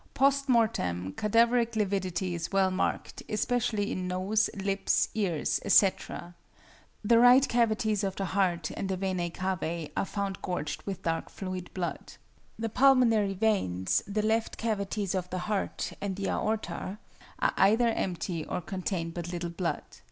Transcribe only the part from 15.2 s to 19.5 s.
the heart, and the aorta, are either empty or contain but